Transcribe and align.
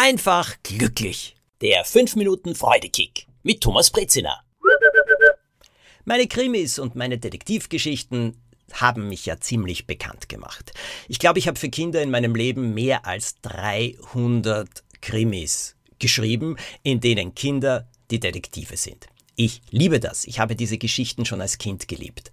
einfach 0.00 0.56
glücklich. 0.62 1.36
Der 1.60 1.84
5 1.84 2.16
Minuten 2.16 2.54
Freudekick 2.54 3.26
mit 3.42 3.60
Thomas 3.60 3.90
Brezina. 3.90 4.42
Meine 6.06 6.26
Krimis 6.26 6.78
und 6.78 6.96
meine 6.96 7.18
Detektivgeschichten 7.18 8.38
haben 8.72 9.10
mich 9.10 9.26
ja 9.26 9.38
ziemlich 9.40 9.86
bekannt 9.86 10.30
gemacht. 10.30 10.72
Ich 11.06 11.18
glaube, 11.18 11.38
ich 11.38 11.46
habe 11.48 11.58
für 11.58 11.68
Kinder 11.68 12.00
in 12.00 12.10
meinem 12.10 12.34
Leben 12.34 12.72
mehr 12.72 13.04
als 13.04 13.42
300 13.42 14.84
Krimis 15.02 15.76
geschrieben, 15.98 16.56
in 16.82 17.00
denen 17.00 17.34
Kinder 17.34 17.86
die 18.10 18.20
Detektive 18.20 18.78
sind. 18.78 19.06
Ich 19.36 19.60
liebe 19.68 20.00
das. 20.00 20.24
Ich 20.24 20.40
habe 20.40 20.56
diese 20.56 20.78
Geschichten 20.78 21.26
schon 21.26 21.42
als 21.42 21.58
Kind 21.58 21.88
geliebt. 21.88 22.32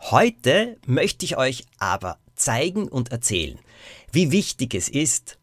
Heute 0.00 0.78
möchte 0.84 1.24
ich 1.24 1.36
euch 1.36 1.64
aber 1.78 2.18
zeigen 2.34 2.88
und 2.88 3.12
erzählen, 3.12 3.60
wie 4.10 4.32
wichtig 4.32 4.74
es 4.74 4.88
ist, 4.88 5.38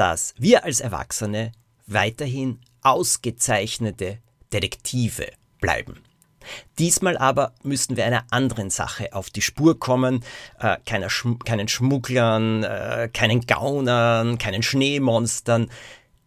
dass 0.00 0.32
wir 0.38 0.64
als 0.64 0.80
Erwachsene 0.80 1.52
weiterhin 1.86 2.58
ausgezeichnete 2.80 4.16
Detektive 4.50 5.26
bleiben. 5.60 6.00
Diesmal 6.78 7.18
aber 7.18 7.52
müssen 7.62 7.98
wir 7.98 8.06
einer 8.06 8.24
anderen 8.30 8.70
Sache 8.70 9.12
auf 9.12 9.28
die 9.28 9.42
Spur 9.42 9.78
kommen. 9.78 10.24
Äh, 10.58 10.78
Schm 11.10 11.40
keinen 11.40 11.68
Schmugglern, 11.68 12.64
äh, 12.64 13.10
keinen 13.12 13.42
Gaunern, 13.42 14.38
keinen 14.38 14.62
Schneemonstern. 14.62 15.70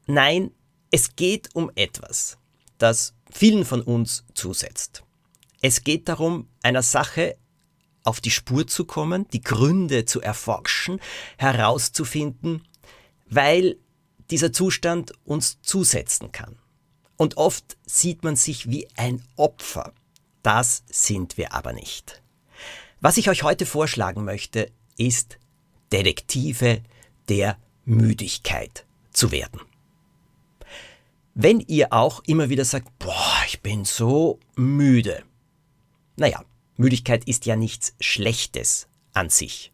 Nein, 0.05 0.51
es 0.91 1.15
geht 1.15 1.49
um 1.55 1.71
etwas, 1.73 2.37
das 2.77 3.15
vielen 3.31 3.65
von 3.65 3.81
uns 3.81 4.23
zusetzt. 4.35 5.01
Es 5.63 5.83
geht 5.83 6.09
darum, 6.09 6.47
einer 6.61 6.83
Sache 6.83 7.37
auf 8.03 8.21
die 8.21 8.29
Spur 8.29 8.67
zu 8.67 8.85
kommen, 8.85 9.27
die 9.29 9.41
Gründe 9.41 10.05
zu 10.05 10.21
erforschen, 10.21 10.99
herauszufinden, 11.39 12.61
weil 13.35 13.77
dieser 14.29 14.51
Zustand 14.51 15.13
uns 15.25 15.61
zusetzen 15.61 16.31
kann. 16.31 16.57
Und 17.17 17.37
oft 17.37 17.77
sieht 17.85 18.23
man 18.23 18.35
sich 18.35 18.69
wie 18.69 18.87
ein 18.95 19.23
Opfer. 19.35 19.93
Das 20.41 20.83
sind 20.87 21.37
wir 21.37 21.53
aber 21.53 21.73
nicht. 21.73 22.21
Was 22.99 23.17
ich 23.17 23.29
euch 23.29 23.43
heute 23.43 23.65
vorschlagen 23.65 24.23
möchte, 24.23 24.71
ist 24.97 25.37
Detektive 25.91 26.81
der 27.29 27.57
Müdigkeit 27.85 28.85
zu 29.11 29.31
werden. 29.31 29.59
Wenn 31.35 31.59
ihr 31.59 31.91
auch 31.91 32.23
immer 32.25 32.49
wieder 32.49 32.63
sagt, 32.63 32.87
boah, 32.99 33.43
ich 33.47 33.61
bin 33.61 33.85
so 33.85 34.39
müde. 34.55 35.23
Naja, 36.15 36.43
Müdigkeit 36.77 37.27
ist 37.27 37.45
ja 37.45 37.55
nichts 37.55 37.93
Schlechtes 37.99 38.87
an 39.13 39.29
sich. 39.29 39.72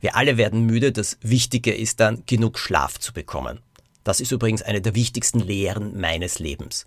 Wir 0.00 0.16
alle 0.16 0.36
werden 0.36 0.64
müde, 0.64 0.92
das 0.92 1.18
Wichtige 1.22 1.74
ist 1.74 2.00
dann, 2.00 2.24
genug 2.26 2.58
Schlaf 2.58 2.98
zu 2.98 3.12
bekommen. 3.12 3.60
Das 4.04 4.20
ist 4.20 4.32
übrigens 4.32 4.62
eine 4.62 4.80
der 4.80 4.94
wichtigsten 4.94 5.40
Lehren 5.40 6.00
meines 6.00 6.38
Lebens. 6.38 6.84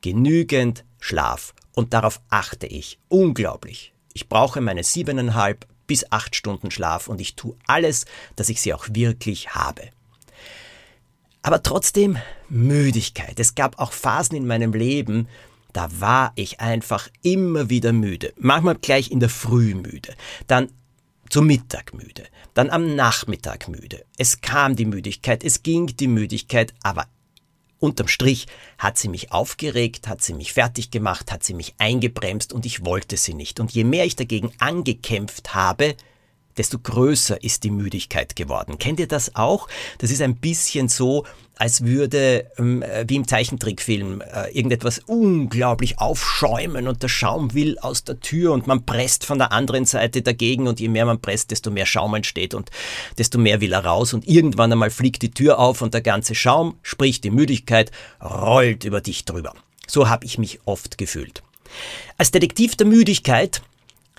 Genügend 0.00 0.84
Schlaf. 1.00 1.54
Und 1.74 1.92
darauf 1.92 2.20
achte 2.28 2.66
ich. 2.66 2.98
Unglaublich. 3.08 3.92
Ich 4.14 4.28
brauche 4.28 4.60
meine 4.60 4.84
siebeneinhalb 4.84 5.66
bis 5.86 6.10
acht 6.10 6.36
Stunden 6.36 6.70
Schlaf 6.70 7.08
und 7.08 7.20
ich 7.20 7.34
tue 7.34 7.56
alles, 7.66 8.04
dass 8.36 8.48
ich 8.48 8.60
sie 8.60 8.74
auch 8.74 8.86
wirklich 8.90 9.50
habe. 9.50 9.82
Aber 11.42 11.62
trotzdem 11.62 12.18
Müdigkeit. 12.48 13.40
Es 13.40 13.54
gab 13.54 13.78
auch 13.78 13.92
Phasen 13.92 14.36
in 14.36 14.46
meinem 14.46 14.72
Leben, 14.72 15.28
da 15.72 15.88
war 16.00 16.32
ich 16.36 16.60
einfach 16.60 17.08
immer 17.22 17.68
wieder 17.68 17.92
müde. 17.92 18.32
Manchmal 18.38 18.76
gleich 18.76 19.10
in 19.10 19.20
der 19.20 19.30
Früh 19.30 19.74
müde. 19.74 20.14
Dann 20.46 20.70
zum 21.32 21.46
Mittag 21.46 21.94
müde, 21.94 22.24
dann 22.52 22.68
am 22.68 22.94
Nachmittag 22.94 23.66
müde. 23.66 24.04
Es 24.18 24.42
kam 24.42 24.76
die 24.76 24.84
Müdigkeit, 24.84 25.42
es 25.42 25.62
ging 25.62 25.86
die 25.86 26.06
Müdigkeit, 26.06 26.74
aber 26.82 27.06
unterm 27.78 28.06
Strich 28.06 28.48
hat 28.76 28.98
sie 28.98 29.08
mich 29.08 29.32
aufgeregt, 29.32 30.08
hat 30.08 30.20
sie 30.22 30.34
mich 30.34 30.52
fertig 30.52 30.90
gemacht, 30.90 31.32
hat 31.32 31.42
sie 31.42 31.54
mich 31.54 31.72
eingebremst 31.78 32.52
und 32.52 32.66
ich 32.66 32.84
wollte 32.84 33.16
sie 33.16 33.32
nicht. 33.32 33.60
Und 33.60 33.72
je 33.72 33.84
mehr 33.84 34.04
ich 34.04 34.14
dagegen 34.14 34.52
angekämpft 34.58 35.54
habe, 35.54 35.96
desto 36.56 36.78
größer 36.78 37.42
ist 37.42 37.64
die 37.64 37.70
Müdigkeit 37.70 38.36
geworden. 38.36 38.78
Kennt 38.78 39.00
ihr 39.00 39.08
das 39.08 39.34
auch? 39.36 39.68
Das 39.98 40.10
ist 40.10 40.22
ein 40.22 40.36
bisschen 40.36 40.88
so, 40.88 41.24
als 41.56 41.84
würde, 41.84 42.50
ähm, 42.58 42.82
äh, 42.82 43.04
wie 43.06 43.16
im 43.16 43.28
Zeichentrickfilm, 43.28 44.20
äh, 44.20 44.50
irgendetwas 44.50 45.00
unglaublich 45.06 45.98
aufschäumen 45.98 46.88
und 46.88 47.02
der 47.02 47.08
Schaum 47.08 47.54
will 47.54 47.78
aus 47.78 48.04
der 48.04 48.20
Tür 48.20 48.52
und 48.52 48.66
man 48.66 48.84
presst 48.84 49.24
von 49.24 49.38
der 49.38 49.52
anderen 49.52 49.84
Seite 49.84 50.22
dagegen 50.22 50.66
und 50.66 50.80
je 50.80 50.88
mehr 50.88 51.06
man 51.06 51.20
presst, 51.20 51.50
desto 51.50 51.70
mehr 51.70 51.86
Schaum 51.86 52.14
entsteht 52.14 52.54
und 52.54 52.70
desto 53.18 53.38
mehr 53.38 53.60
will 53.60 53.72
er 53.72 53.84
raus 53.84 54.12
und 54.12 54.26
irgendwann 54.26 54.72
einmal 54.72 54.90
fliegt 54.90 55.22
die 55.22 55.30
Tür 55.30 55.58
auf 55.58 55.82
und 55.82 55.94
der 55.94 56.00
ganze 56.00 56.34
Schaum, 56.34 56.78
sprich 56.82 57.20
die 57.20 57.30
Müdigkeit, 57.30 57.90
rollt 58.22 58.84
über 58.84 59.00
dich 59.00 59.24
drüber. 59.24 59.54
So 59.86 60.08
habe 60.08 60.24
ich 60.24 60.38
mich 60.38 60.60
oft 60.64 60.98
gefühlt. 60.98 61.42
Als 62.18 62.30
Detektiv 62.30 62.76
der 62.76 62.86
Müdigkeit 62.86 63.62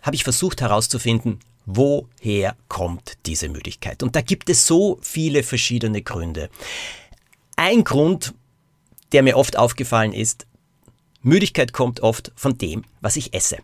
habe 0.01 0.15
ich 0.15 0.23
versucht 0.23 0.61
herauszufinden, 0.61 1.39
Woher 1.66 2.56
kommt 2.68 3.18
diese 3.25 3.50
Müdigkeit? 3.50 4.03
Und 4.03 4.16
da 4.16 4.22
gibt 4.22 4.50
es 4.50 4.68
so 4.68 5.00
viele 5.01 5.44
verschiedene 5.44 6.01
Gründe. 6.01 6.50
Ein 7.56 7.84
Grund, 7.84 8.34
der 9.12 9.24
mir 9.24 9.38
oft 9.38 9.57
aufgefallen 9.57 10.13
ist, 10.13 10.47
Müdigkeit 11.22 11.72
kommt 11.72 12.01
oft 12.01 12.31
von 12.35 12.57
dem, 12.57 12.84
was 13.00 13.16
ich 13.16 13.34
esse. 13.34 13.57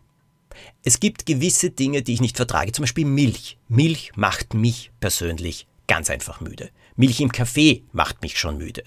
Es 0.84 1.00
gibt 1.00 1.26
gewisse 1.26 1.72
Dinge, 1.72 2.02
die 2.02 2.14
ich 2.14 2.22
nicht 2.22 2.38
vertrage, 2.38 2.72
zum 2.72 2.84
Beispiel 2.84 3.06
Milch. 3.06 3.58
Milch 3.68 4.12
macht 4.16 4.54
mich 4.54 4.92
persönlich 5.00 5.68
ganz 5.88 6.10
einfach 6.10 6.40
müde. 6.40 6.70
Milch 6.96 7.20
im 7.20 7.32
Kaffee 7.32 7.84
macht 7.92 8.22
mich 8.22 8.40
schon 8.40 8.58
müde. 8.58 8.84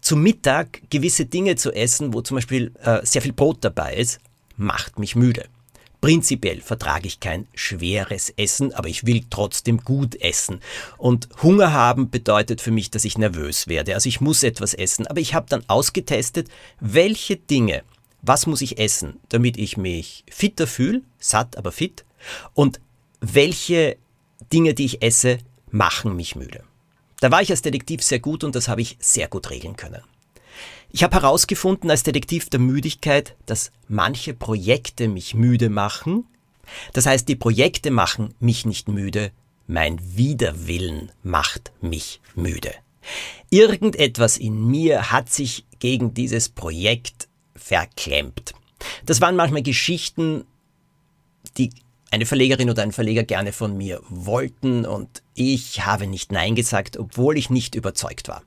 Zum 0.00 0.22
Mittag 0.22 0.82
gewisse 0.90 1.26
Dinge 1.26 1.56
zu 1.56 1.72
essen, 1.72 2.12
wo 2.14 2.20
zum 2.22 2.36
Beispiel 2.36 2.72
äh, 2.82 3.04
sehr 3.04 3.22
viel 3.22 3.32
Brot 3.32 3.58
dabei 3.62 3.94
ist, 3.94 4.20
macht 4.56 4.98
mich 4.98 5.16
müde. 5.16 5.46
Prinzipiell 6.00 6.62
vertrage 6.62 7.06
ich 7.06 7.20
kein 7.20 7.46
schweres 7.54 8.32
Essen, 8.36 8.72
aber 8.72 8.88
ich 8.88 9.04
will 9.04 9.24
trotzdem 9.28 9.78
gut 9.78 10.20
essen. 10.20 10.60
Und 10.96 11.28
Hunger 11.42 11.72
haben 11.72 12.10
bedeutet 12.10 12.60
für 12.62 12.70
mich, 12.70 12.90
dass 12.90 13.04
ich 13.04 13.18
nervös 13.18 13.66
werde. 13.66 13.94
Also 13.94 14.08
ich 14.08 14.20
muss 14.20 14.42
etwas 14.42 14.72
essen. 14.72 15.06
Aber 15.06 15.20
ich 15.20 15.34
habe 15.34 15.46
dann 15.48 15.64
ausgetestet, 15.68 16.48
welche 16.80 17.36
Dinge, 17.36 17.82
was 18.22 18.46
muss 18.46 18.62
ich 18.62 18.78
essen, 18.78 19.20
damit 19.28 19.58
ich 19.58 19.76
mich 19.76 20.24
fitter 20.30 20.66
fühle, 20.66 21.02
satt, 21.18 21.58
aber 21.58 21.72
fit, 21.72 22.04
und 22.54 22.80
welche 23.20 23.96
Dinge, 24.52 24.74
die 24.74 24.86
ich 24.86 25.02
esse, 25.02 25.38
machen 25.70 26.16
mich 26.16 26.34
müde. 26.34 26.64
Da 27.20 27.30
war 27.30 27.42
ich 27.42 27.50
als 27.50 27.62
Detektiv 27.62 28.02
sehr 28.02 28.18
gut 28.18 28.44
und 28.44 28.54
das 28.54 28.68
habe 28.68 28.80
ich 28.80 28.96
sehr 29.00 29.28
gut 29.28 29.50
regeln 29.50 29.76
können. 29.76 30.02
Ich 30.90 31.02
habe 31.02 31.14
herausgefunden 31.16 31.90
als 31.90 32.02
Detektiv 32.02 32.50
der 32.50 32.60
Müdigkeit, 32.60 33.36
dass 33.46 33.70
manche 33.88 34.34
Projekte 34.34 35.08
mich 35.08 35.34
müde 35.34 35.68
machen. 35.70 36.26
Das 36.92 37.06
heißt, 37.06 37.28
die 37.28 37.36
Projekte 37.36 37.90
machen 37.90 38.34
mich 38.40 38.66
nicht 38.66 38.88
müde, 38.88 39.32
mein 39.66 39.98
Widerwillen 40.16 41.12
macht 41.22 41.72
mich 41.80 42.20
müde. 42.34 42.72
Irgendetwas 43.50 44.36
in 44.36 44.66
mir 44.66 45.12
hat 45.12 45.30
sich 45.30 45.64
gegen 45.78 46.12
dieses 46.12 46.48
Projekt 46.48 47.28
verklemmt. 47.54 48.52
Das 49.06 49.20
waren 49.20 49.36
manchmal 49.36 49.62
Geschichten, 49.62 50.44
die 51.56 51.70
eine 52.10 52.26
Verlegerin 52.26 52.70
oder 52.70 52.82
ein 52.82 52.92
Verleger 52.92 53.22
gerne 53.22 53.52
von 53.52 53.76
mir 53.76 54.02
wollten 54.08 54.84
und 54.84 55.22
ich 55.34 55.86
habe 55.86 56.06
nicht 56.06 56.32
Nein 56.32 56.54
gesagt, 56.54 56.96
obwohl 56.96 57.38
ich 57.38 57.50
nicht 57.50 57.74
überzeugt 57.74 58.28
war. 58.28 58.42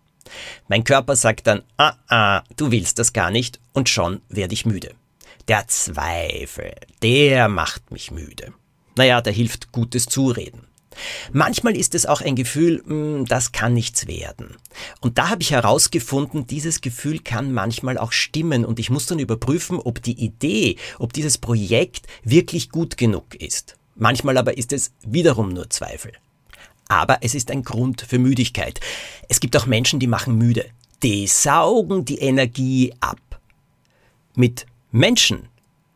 Mein 0.67 0.83
Körper 0.83 1.15
sagt 1.15 1.47
dann, 1.47 1.63
ah, 1.77 1.95
ah, 2.07 2.43
du 2.55 2.71
willst 2.71 2.99
das 2.99 3.13
gar 3.13 3.31
nicht 3.31 3.59
und 3.73 3.89
schon 3.89 4.21
werde 4.29 4.53
ich 4.53 4.65
müde. 4.65 4.91
Der 5.47 5.67
Zweifel, 5.67 6.73
der 7.01 7.49
macht 7.49 7.91
mich 7.91 8.11
müde. 8.11 8.53
Naja, 8.95 9.21
da 9.21 9.31
hilft 9.31 9.71
gutes 9.71 10.05
Zureden. 10.05 10.67
Manchmal 11.31 11.75
ist 11.75 11.95
es 11.95 12.05
auch 12.05 12.21
ein 12.21 12.35
Gefühl, 12.35 12.83
hm, 12.85 13.25
das 13.25 13.51
kann 13.51 13.73
nichts 13.73 14.07
werden. 14.07 14.55
Und 15.01 15.17
da 15.17 15.29
habe 15.29 15.41
ich 15.41 15.51
herausgefunden, 15.51 16.47
dieses 16.47 16.81
Gefühl 16.81 17.19
kann 17.19 17.51
manchmal 17.51 17.97
auch 17.97 18.11
stimmen 18.11 18.63
und 18.63 18.79
ich 18.79 18.89
muss 18.89 19.07
dann 19.07 19.19
überprüfen, 19.19 19.79
ob 19.79 20.01
die 20.01 20.23
Idee, 20.23 20.77
ob 20.99 21.13
dieses 21.13 21.37
Projekt 21.37 22.07
wirklich 22.23 22.69
gut 22.69 22.97
genug 22.97 23.35
ist. 23.35 23.75
Manchmal 23.95 24.37
aber 24.37 24.57
ist 24.57 24.71
es 24.71 24.91
wiederum 25.05 25.49
nur 25.49 25.69
Zweifel 25.69 26.13
aber 26.93 27.17
es 27.21 27.33
ist 27.33 27.49
ein 27.49 27.63
Grund 27.63 28.01
für 28.01 28.19
Müdigkeit. 28.19 28.79
Es 29.27 29.39
gibt 29.39 29.57
auch 29.57 29.65
Menschen, 29.65 29.99
die 29.99 30.05
machen 30.05 30.37
müde. 30.37 30.65
Die 31.01 31.25
saugen 31.25 32.05
die 32.05 32.19
Energie 32.19 32.93
ab. 32.99 33.19
Mit 34.35 34.67
Menschen, 34.91 35.47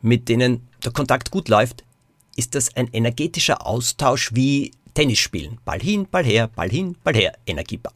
mit 0.01 0.27
denen 0.27 0.67
der 0.83 0.91
Kontakt 0.91 1.29
gut 1.29 1.49
läuft, 1.49 1.83
ist 2.35 2.55
das 2.55 2.75
ein 2.75 2.89
energetischer 2.94 3.65
Austausch 3.65 4.31
wie 4.33 4.71
Tennis 4.95 5.19
spielen. 5.19 5.59
Ball 5.65 5.79
hin, 5.79 6.07
Ball 6.09 6.25
her, 6.25 6.47
Ball 6.47 6.69
hin, 6.69 6.95
Ball 7.03 7.15
her, 7.15 7.33
Energieball. 7.45 7.94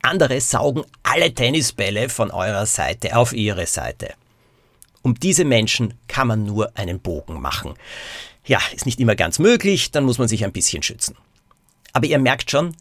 Andere 0.00 0.40
saugen 0.40 0.84
alle 1.02 1.34
Tennisbälle 1.34 2.08
von 2.08 2.30
eurer 2.30 2.64
Seite 2.64 3.14
auf 3.14 3.34
ihre 3.34 3.66
Seite. 3.66 4.14
Um 5.02 5.14
diese 5.14 5.44
Menschen 5.44 5.94
kann 6.06 6.28
man 6.28 6.44
nur 6.44 6.76
einen 6.76 7.00
Bogen 7.00 7.40
machen. 7.40 7.74
Ja, 8.46 8.58
ist 8.74 8.86
nicht 8.86 9.00
immer 9.00 9.16
ganz 9.16 9.38
möglich, 9.38 9.90
dann 9.90 10.04
muss 10.04 10.18
man 10.18 10.28
sich 10.28 10.44
ein 10.44 10.52
bisschen 10.52 10.82
schützen. 10.82 11.14
Aber 11.92 12.06
ihr 12.06 12.18
merkt 12.18 12.50
schon, 12.50 12.76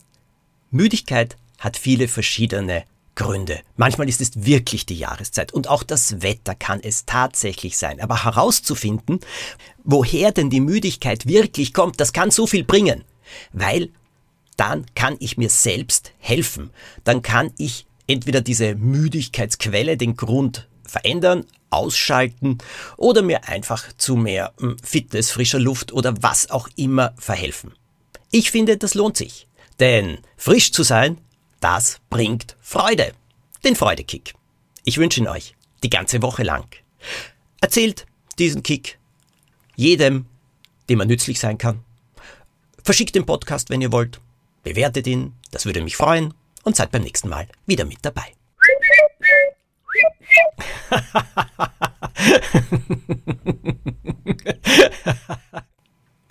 Müdigkeit 0.71 1.37
hat 1.59 1.77
viele 1.77 2.07
verschiedene 2.07 2.83
Gründe. 3.15 3.61
Manchmal 3.75 4.07
ist 4.07 4.21
es 4.21 4.45
wirklich 4.45 4.85
die 4.85 4.97
Jahreszeit 4.97 5.51
und 5.51 5.67
auch 5.67 5.83
das 5.83 6.21
Wetter 6.21 6.53
kann 6.53 6.79
es 6.81 7.05
tatsächlich 7.05 7.77
sein. 7.77 7.99
Aber 7.99 8.23
herauszufinden, 8.23 9.19
woher 9.83 10.31
denn 10.31 10.49
die 10.49 10.61
Müdigkeit 10.61 11.25
wirklich 11.25 11.73
kommt, 11.73 11.99
das 11.99 12.13
kann 12.13 12.31
so 12.31 12.45
viel 12.45 12.63
bringen. 12.63 13.03
Weil 13.51 13.89
dann 14.55 14.85
kann 14.95 15.15
ich 15.19 15.37
mir 15.37 15.49
selbst 15.49 16.13
helfen. 16.19 16.69
Dann 17.03 17.21
kann 17.21 17.51
ich 17.57 17.87
entweder 18.05 18.41
diese 18.41 18.75
Müdigkeitsquelle, 18.75 19.97
den 19.97 20.15
Grund 20.15 20.67
verändern, 20.85 21.45
ausschalten 21.69 22.59
oder 22.97 23.21
mir 23.21 23.47
einfach 23.47 23.85
zu 23.97 24.15
mehr 24.15 24.53
hm, 24.59 24.77
Fitness, 24.81 25.31
frischer 25.31 25.59
Luft 25.59 25.91
oder 25.91 26.21
was 26.21 26.49
auch 26.49 26.69
immer 26.75 27.13
verhelfen. 27.17 27.73
Ich 28.31 28.51
finde, 28.51 28.77
das 28.77 28.93
lohnt 28.93 29.17
sich. 29.17 29.47
Denn 29.79 30.19
frisch 30.35 30.71
zu 30.71 30.83
sein, 30.83 31.19
das 31.59 31.99
bringt 32.09 32.57
Freude. 32.61 33.13
Den 33.63 33.75
Freudekick. 33.75 34.33
Ich 34.83 34.97
wünsche 34.97 35.19
ihn 35.19 35.27
euch 35.27 35.55
die 35.83 35.89
ganze 35.89 36.21
Woche 36.21 36.43
lang. 36.43 36.67
Erzählt 37.61 38.05
diesen 38.39 38.63
Kick 38.63 38.99
jedem, 39.75 40.25
dem 40.89 40.99
er 40.99 41.05
nützlich 41.05 41.39
sein 41.39 41.57
kann. 41.57 41.83
Verschickt 42.83 43.15
den 43.15 43.25
Podcast, 43.25 43.69
wenn 43.69 43.81
ihr 43.81 43.91
wollt. 43.91 44.19
Bewertet 44.63 45.07
ihn, 45.07 45.33
das 45.51 45.65
würde 45.65 45.81
mich 45.81 45.95
freuen. 45.95 46.33
Und 46.63 46.75
seid 46.75 46.91
beim 46.91 47.03
nächsten 47.03 47.29
Mal 47.29 47.47
wieder 47.65 47.85
mit 47.85 47.99
dabei. 48.01 48.33